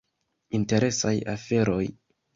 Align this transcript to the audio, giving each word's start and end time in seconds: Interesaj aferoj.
Interesaj 0.59 1.15
aferoj. 1.37 1.83